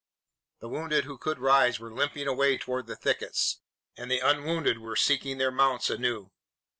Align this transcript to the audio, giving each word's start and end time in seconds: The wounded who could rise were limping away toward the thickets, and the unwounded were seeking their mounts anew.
The 0.61 0.67
wounded 0.67 1.03
who 1.03 1.19
could 1.19 1.37
rise 1.37 1.79
were 1.79 1.93
limping 1.93 2.25
away 2.27 2.57
toward 2.57 2.87
the 2.87 2.95
thickets, 2.95 3.59
and 3.95 4.09
the 4.09 4.17
unwounded 4.19 4.79
were 4.79 4.95
seeking 4.95 5.37
their 5.37 5.51
mounts 5.51 5.91
anew. 5.91 6.31